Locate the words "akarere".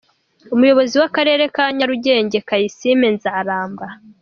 1.09-1.43